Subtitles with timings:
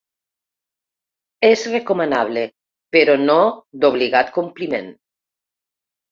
[1.49, 2.45] És recomanable,
[2.97, 3.35] però no
[3.83, 4.89] d’obligat compliment.